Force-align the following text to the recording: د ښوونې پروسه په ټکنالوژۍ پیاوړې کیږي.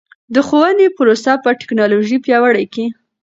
د 0.33 0.35
ښوونې 0.47 0.87
پروسه 0.97 1.33
په 1.43 1.49
ټکنالوژۍ 1.59 2.17
پیاوړې 2.25 2.65
کیږي. 2.73 2.85